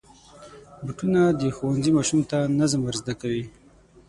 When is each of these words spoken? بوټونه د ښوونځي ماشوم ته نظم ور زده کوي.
بوټونه 0.85 1.21
د 1.39 1.41
ښوونځي 1.55 1.91
ماشوم 1.97 2.21
ته 2.29 2.37
نظم 2.59 2.81
ور 2.83 2.95
زده 3.01 3.13
کوي. 3.21 3.43